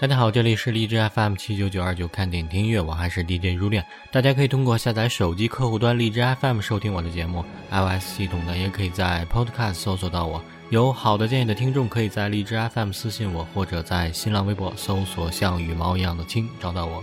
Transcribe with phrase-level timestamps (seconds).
[0.00, 3.84] 大家好，这里是荔枝 FM 七九九二九看点听音乐，我还是 DJ 如恋。
[4.12, 10.40] 大家可以通过下载手机客户端荔枝 FM 收听我的节目，iOS 系统呢也可以在 Podcast 搜索到我。
[10.70, 17.02] 有好的建议的听众，可以在荔枝 FM 私信我，或者在新浪微博搜索“像羽毛一样的青”找到我。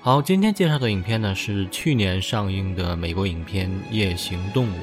[0.00, 4.76] 好，今天介绍的影片呢是去年上映的美国影片《夜行动物》，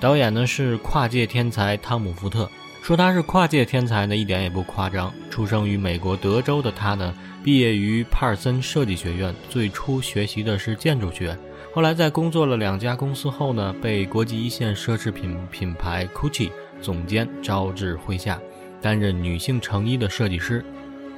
[0.00, 2.50] 导演呢是跨界天才汤姆·福特。
[2.82, 5.12] 说他是跨界天才呢，一点也不夸张。
[5.28, 7.14] 出生于美国德州的他呢，
[7.44, 11.36] 毕业于帕尔森设计学院，最初学习的是建筑学。
[11.74, 18.40] 后来在工作了两家公司后呢，被国际一线奢侈品品牌 Gucci 总监招至麾下，
[18.80, 20.64] 担任女性成衣的设计师。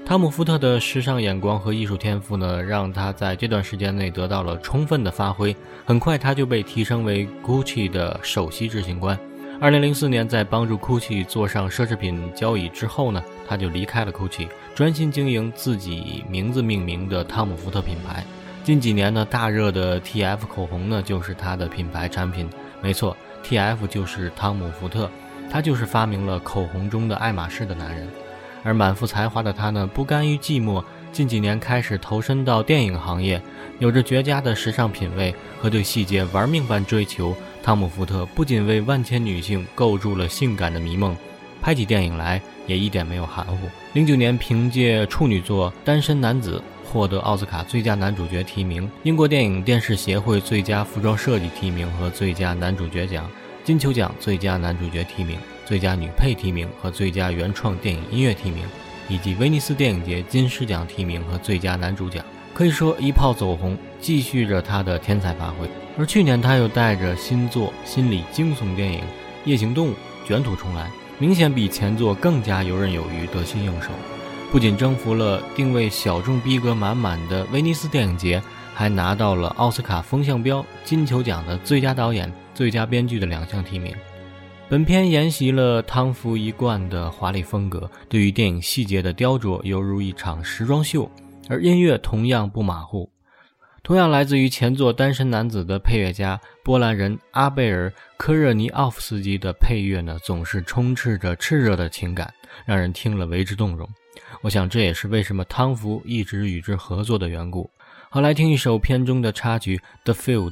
[0.05, 5.55] 汤姆·福特的时尚眼光和艺术天赋呢，让他在这段时间内得到了充分的发挥。
[5.84, 9.17] 很快，他就被提升为 Gucci 的首席执行官。
[9.62, 18.25] 二零零四年，在帮助 GUCCI 坐上奢侈品交椅之后呢，他就离开了 GUCCI，专心经营自己名字命名的汤姆福特品牌。
[18.64, 22.48] 近几年呢，大热的 TF 口红呢，就是他的品牌产品。
[22.80, 25.11] 没错，TF 就是汤姆福特，
[25.50, 28.08] 他就是发明了口红中的爱马仕的男人。
[28.62, 33.41] 而满腹才华的他呢，不甘于寂寞，近几年开始投身到电影行业，
[33.78, 37.36] 有着绝佳的时尚品味和对细节玩命般追求。
[37.62, 41.16] 汤姆·福特不仅为万千女性构筑了性感的迷梦，
[41.61, 43.69] 拍起电影来也一点没有含糊。
[43.92, 53.30] 零九年，凭借处女作《单身男子》获得奥斯卡最佳男主角提名、英国电影电视协会最佳服装设计提名和最佳男主角奖、
[53.62, 58.64] 金球奖最佳男主角提名、最佳女配提名和最佳原创电影音乐提名，
[59.08, 62.24] 以及威尼斯电影节金狮奖提名和最佳男主奖。
[62.55, 65.68] 可以说一炮走红，继续着他的天才发挥。
[66.00, 69.00] 而去年他又带着新作心理惊悚电影
[69.44, 69.90] 《夜行动物》
[70.27, 73.90] 卷土重来，明显比前作更加游刃有余、得心应手。
[74.50, 83.94] 不仅征服了定位小众、逼格满满的威尼斯电影节，还拿到了奥斯卡风向标金球奖的最佳导演、最佳编剧的两项提名。
[84.70, 91.10] 本片沿袭了汤福一贯的华丽风格，对于电影细节的雕琢犹如一场时装秀。
[91.50, 93.10] 而音乐同样不马虎，
[93.83, 102.33] 同样来自于前作《单身男子》的配乐家波兰人阿贝尔·科热尼奥夫斯基的配乐呢，总是充斥着炽热的情感，
[102.64, 103.89] 让人听了为之动容。
[104.42, 107.69] 我想这也是为什么汤福一直与之合作的缘故。
[108.11, 110.51] 好，来听一首片中的插曲《The Field》。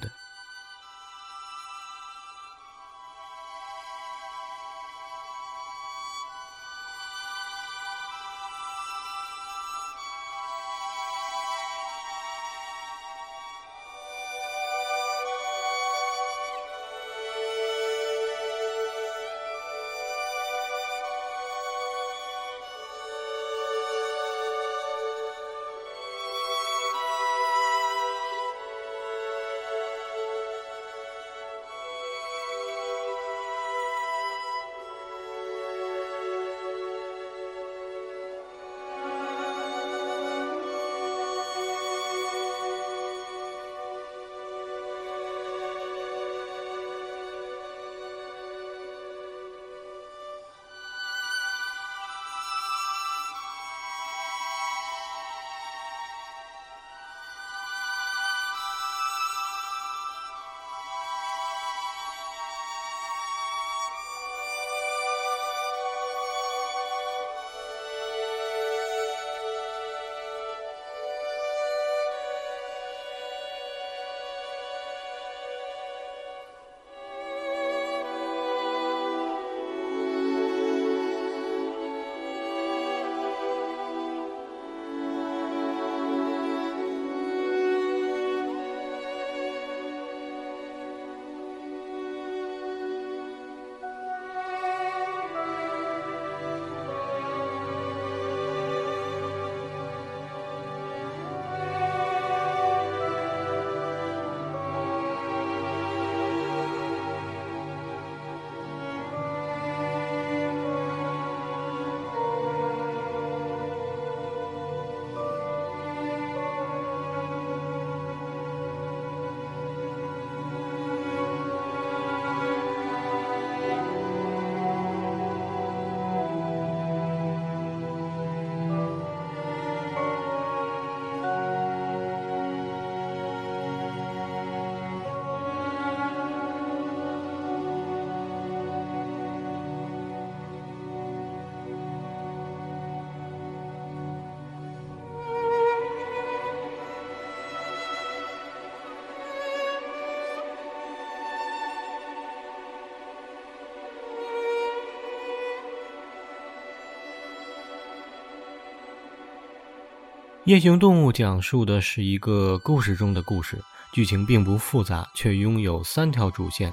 [160.49, 163.62] 夜行动物讲述的是一个故事中的故事，
[163.93, 166.73] 剧情并不复杂，却拥有三条主线。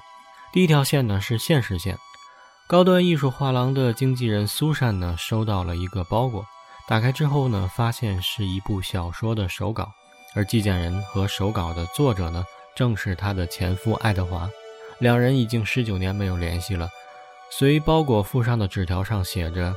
[0.53, 1.97] 第一条线呢是现实线，
[2.67, 6.45] 高端艺术画廊的经纪人苏珊呢收到了一个包裹，
[6.87, 9.91] 打开之后呢，发现是一部小说的手稿，
[10.33, 12.45] 而寄件人和手稿的作者呢
[12.77, 14.49] 正是她的前夫爱德华，
[14.99, 16.87] 两人已经十九年没有联系了。
[17.51, 19.75] 随包裹附上的纸条上写着：“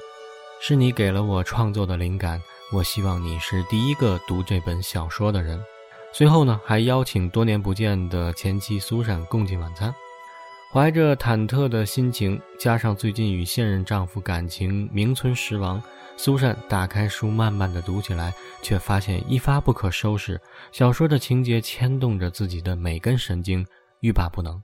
[0.62, 5.58] 是你给了我创作的灵感。”我希望你是第一个读这本小说的人。
[6.12, 9.94] 随后呢，还邀请多年不见的前妻苏珊共进晚餐。
[10.70, 15.82] 怀着忐忑的心情，加上最近与现任丈夫感情名存实亡，
[16.18, 20.38] 苏珊打开书，慢慢的读起来，却发现一发不可收拾。
[20.70, 23.66] 小说的情节牵动着自己的每根神经，
[24.00, 24.62] 欲罢不能。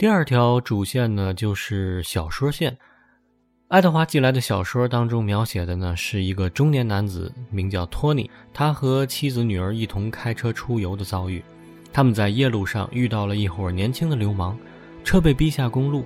[0.00, 2.78] 第二条主线呢，就是小说线。
[3.68, 11.44] 爱德华寄来的小说当中描写的呢，是一个中年男子，名叫托尼，他和妻子女儿一同开车出游的遭遇。
[11.92, 14.56] 他们在夜路上遇到了一伙年轻的流氓，
[15.04, 16.02] 车被逼下公路。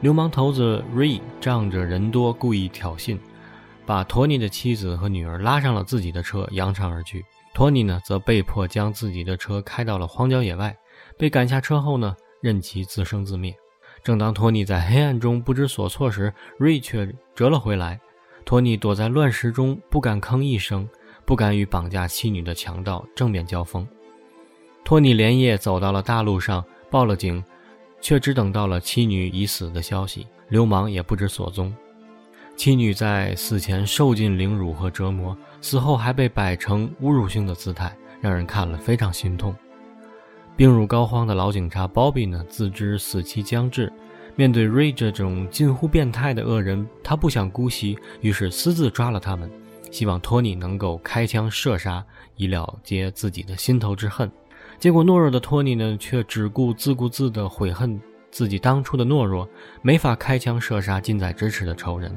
[0.00, 3.18] 流氓头子瑞仗着人多，故意挑衅，
[3.84, 7.22] 把托尼的妻子和女儿拉上了自己的车，扬长而去。
[7.52, 10.74] 托尼呢，则被迫将自己的车开到了荒郊野外，
[11.18, 12.16] 被赶下车后呢。
[12.44, 13.56] 任其自生自灭。
[14.02, 17.98] 正当托尼在黑暗中不知所措时，瑞却折了回来。
[18.44, 20.86] 托尼躲在乱石中，不敢吭一声，
[21.24, 23.88] 不敢与绑架妻女的强盗正面交锋。
[24.84, 27.42] 托尼连夜走到了大路上，报了警，
[28.02, 31.74] 却只等到了妻女已死的消息，流氓也不知所踪。
[32.56, 39.56] 妻女在死前受尽凌辱和折磨，死后还被摆成侮辱性的姿态，让人看了非常心痛。
[40.56, 43.92] 病入膏肓的老警察 Bobby 呢，自知死期将至，
[44.36, 49.50] 面对 Ray 这种近乎变态的恶人，他不想姑息，于是私自抓了他们，
[49.90, 52.04] 希望托尼能够开枪射杀，
[52.36, 54.30] 以了结自己的心头之恨。
[54.78, 59.48] 结果懦弱的托尼呢，却只顾自顾自地悔恨自己当初的懦弱，
[59.82, 62.16] 没法开枪射杀近在咫尺的仇人。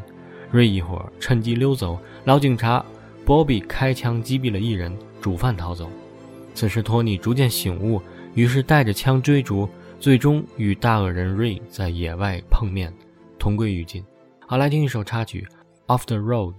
[0.53, 2.86] Ray 一伙趁机溜走，老警察
[3.25, 5.89] Bobby 开枪击毙了一人，主犯逃走。
[6.53, 8.00] 此时托尼逐渐醒悟。
[8.38, 9.67] 于是带着枪追逐，
[10.00, 12.94] 最终与大恶人瑞在野外碰面，
[13.39, 14.06] 同归于尽。
[14.46, 15.48] 好，来听一首插曲
[15.98, 16.53] 《Off the Road》。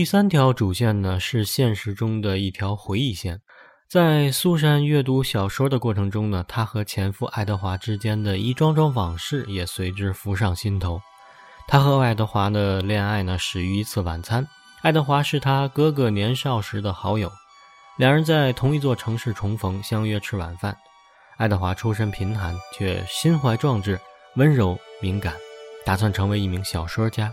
[0.00, 3.42] 第三条主线呢，是现实中的一条回忆线。
[3.86, 11.02] 在苏珊阅读小说的过程中呢，她和前夫爱德华之间的一桩桩往事也随之浮上心头。
[11.68, 14.48] 她和爱德华的恋爱呢，始于一次晚餐。
[14.80, 17.30] 爱德华是她哥哥年少时的好友，
[17.98, 20.74] 两人在同一座城市重逢，相约吃晚饭。
[21.36, 24.00] 爱德华出身贫寒，却心怀壮志，
[24.36, 25.34] 温柔敏感，
[25.84, 27.30] 打算成为一名小说家。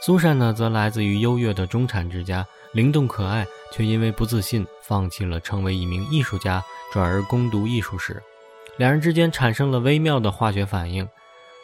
[0.00, 6.62] 苏珊呢，则来自于优越的中产之家，灵动可爱，却因为不自信，放弃了成为一名艺术家，
[6.92, 8.22] 转而攻读艺术史。
[8.76, 11.06] 两人之间产生了微妙的化学反应。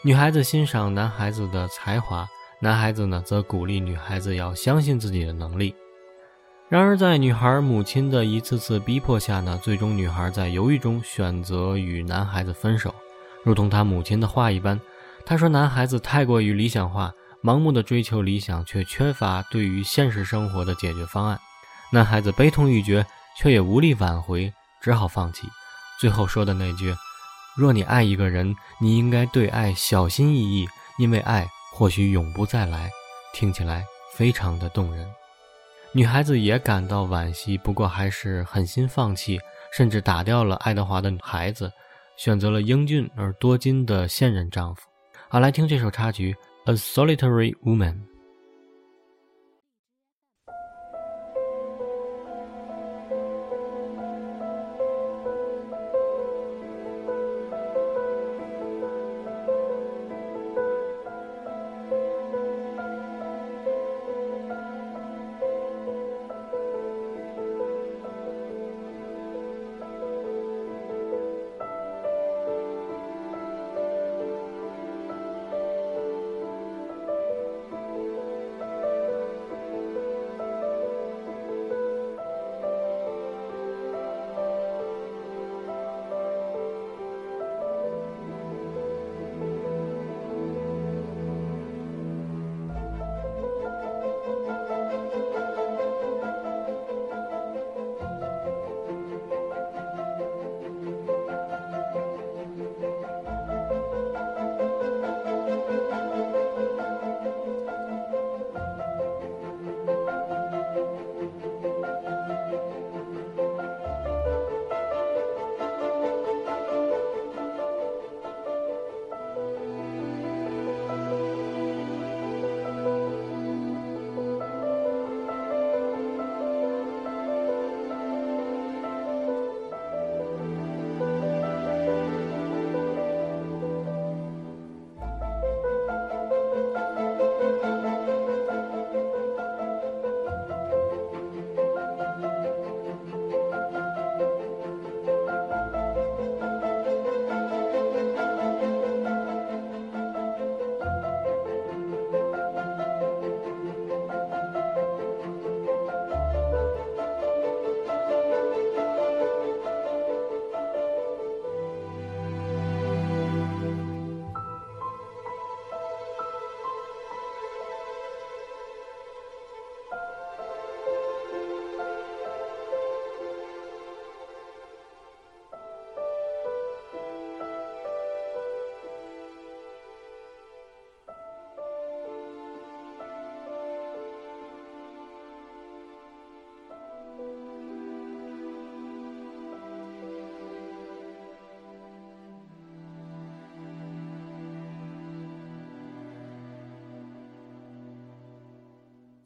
[0.03, 2.29] 女孩子欣赏男孩子的才华，
[2.61, 5.75] 男孩子呢，则鼓励女孩子要相信自己的能力。
[6.69, 12.93] 然而，在女孩母亲的一次次逼迫下呢，最终女孩在犹豫中选择与男孩子分手，
[13.45, 14.81] 如同她母亲的话一般，
[15.25, 17.13] 她说：“男孩子太过于理想化。”
[17.45, 21.39] 盲目的追求理想，却缺乏对于现实生活的解决方案。
[21.93, 23.05] 男孩子悲痛欲绝，
[23.37, 25.47] 却也无力挽回，只好放弃。
[26.01, 26.97] 最后说的那句
[27.55, 32.91] ：“若你爱一个人，你应该对爱小心翼翼，因为爱或许永不再来。”
[33.35, 33.85] 听起来
[34.15, 35.07] 非常的动人。
[35.93, 39.39] 女孩子也感到惋惜，不过还是狠心放弃，
[39.71, 41.71] 甚至打掉了爱德华的孩子，
[42.17, 44.81] 选择了英俊而多金的现任丈夫。
[45.29, 46.35] 好，来听这首插曲。
[46.67, 48.09] A solitary woman.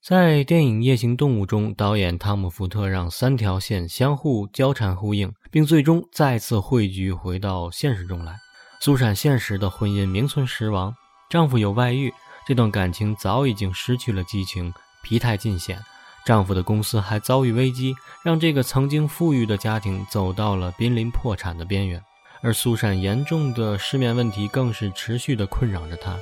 [0.08, 8.34] 在电影《夜行动物》中，导演汤姆·福特让三条线相互交缠呼应，并最终再次汇聚回到现实中来。
[8.80, 10.94] 苏珊现实的婚姻名存实亡，
[11.28, 12.10] 丈夫有外遇，
[12.46, 15.78] 这段感情早已经失去了激情，疲态尽显。
[16.24, 17.94] 丈夫的公司还遭遇危机，
[18.24, 22.02] 让这个曾经富裕的家庭走到了濒临破产的边缘。
[22.40, 26.16] 而苏珊严重的失眠问题更是持续地困扰着她。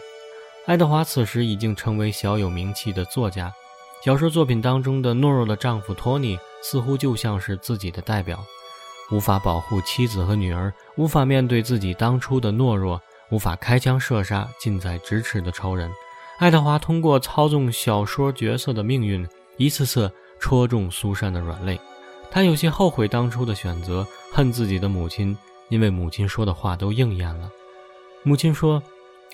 [0.67, 3.53] 爱德华此时已经成为小有名气的作家。
[4.05, 8.39] 小说作品当中的懦弱的丈夫托尼，似乎就像是自己的代表，
[9.11, 15.91] 无法保护妻子和女儿，无法面对自己当初的懦弱，无法开枪射杀近在咫尺的仇人。
[16.39, 21.81] 爱德华通过操纵小说角色的命运，一次次戳中苏珊的软肋。
[22.31, 25.37] 他有些后悔当初的选择，恨自己的母亲，
[25.69, 27.51] 因为母亲说的话都应验了。
[28.23, 28.81] 母亲说：“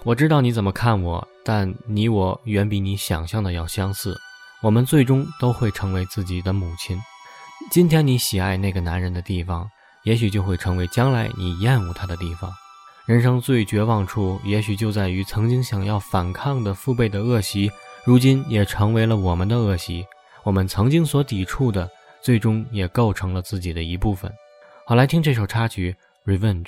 [0.04, 4.18] 我知道你怎么看我，但你我远比你想象的要相似。”
[4.62, 6.96] 我们最终都会成为自己的母亲。
[7.70, 9.68] 今天你喜爱那个男人的地方，
[10.04, 12.48] 也许就会成为将来你厌恶他的地方。
[13.04, 17.70] 人生最绝望处，也许就在于曾经想要反抗的父辈的恶习，
[18.04, 20.06] 如今也成为了我们的恶习。
[20.44, 21.90] 我们曾经所抵触的，
[22.22, 24.32] 最终也构成了自己的一部分。
[24.86, 25.96] 好，来听这首插曲
[26.32, 26.62] 《Revenge》。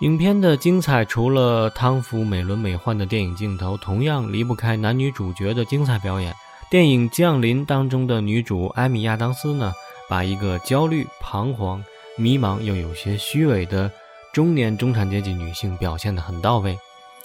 [0.00, 6.32] 影片的精彩，除了汤福美轮美奂的电影镜头，同样离不开男女主角的精彩表演。
[6.70, 9.72] 电影《降临》当中的女主艾米亚当斯呢，
[10.08, 11.82] 把一个焦虑、彷徨、
[12.16, 13.90] 迷茫又有些虚伪的
[14.32, 16.78] 中年中产阶级女性表现得很到位。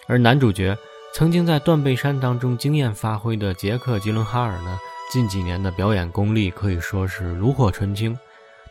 [0.08, 0.76] 而男主角
[1.14, 4.80] 曾经在《断背山》当中惊艳发挥的杰克·吉伦哈尔呢，
[5.12, 8.18] 近几年的表演功力可以说是炉火纯青。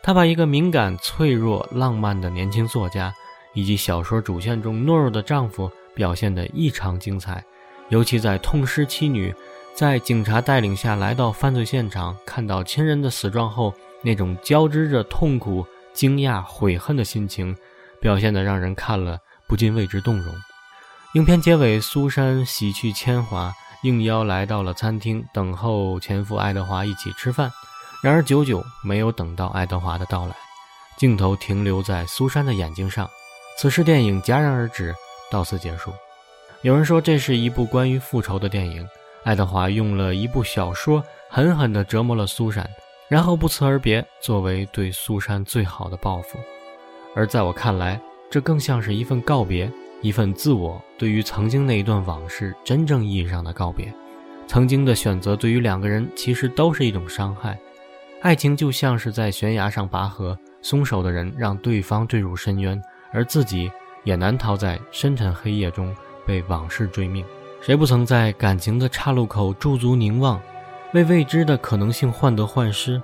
[0.01, 3.13] 他把一个敏感、脆弱、浪漫的年轻作家，
[3.53, 7.43] 以及小说主线中懦弱的丈夫表现得异常精彩。
[7.89, 9.33] 尤其在痛失妻女，
[9.75, 17.55] 在警察带领下来到犯罪现场，看到亲人的死状后，那种交织着痛苦、惊讶、悔恨的心情，
[17.99, 20.33] 表现得让人看了不禁为之动容。
[21.15, 27.51] 影片结尾，苏珊洗去铅华，应邀来到了餐厅，等候前夫爱德华一起吃饭。
[28.01, 30.35] 然而，久久没有等到爱德华的到来，
[30.97, 33.07] 镜头停留在苏珊的眼睛上。
[33.57, 34.93] 此时，电影戛然而止，
[35.31, 35.91] 到此结束。
[36.63, 38.87] 有人说，这是一部关于复仇的电影。
[39.23, 42.69] 爱德华用了一部小说狠狠地折磨了苏珊，
[43.07, 46.37] 然后不辞而别，作为对苏珊最好的报复。
[47.15, 53.93] 而在我看来，这更像是一份告别，一份自我对于曾经那一段往事真正意义上的告别。
[54.45, 57.57] 曾经的选择，对于两个人其实都是一种伤害。
[58.21, 62.81] 爱情就像是在悬崖上拔河，松手的人让对方坠入深渊，
[63.13, 63.71] 而自己
[64.03, 65.95] 也难逃在深沉黑夜中
[66.25, 67.23] 被往事追命。
[67.61, 70.41] 谁不曾在感情的岔路口驻足凝望，
[70.93, 73.01] 为未知的可能性患得患失？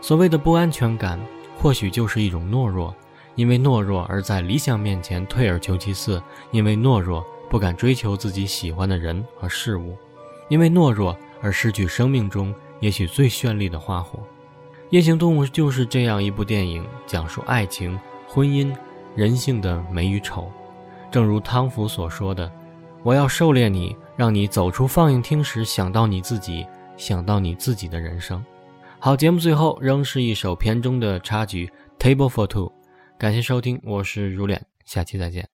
[0.00, 1.18] 所谓的不安全感，
[1.58, 2.94] 或许就是一种懦弱，
[3.34, 6.22] 因为懦弱而在理想面前退而求其次，
[6.52, 9.96] 因为懦弱不敢追求自己喜欢的人和事物，
[10.48, 14.20] 因为懦弱而失去生命中也许最绚丽的花火。
[14.90, 18.72] 《夜行动物》就是这样一部电影，讲述爱情、婚姻、
[19.14, 20.50] 人性的美与丑。
[21.10, 22.50] 正如汤福所说的
[23.02, 28.44] ：“我要狩猎你，让你走出放映厅时想到你自己，想到你自己的人生。”
[29.00, 31.70] 好，节目最后仍是一首片中的插曲
[32.02, 32.66] 《Table for Two》。
[33.18, 35.48] 感谢收听，我是如脸，下期再见。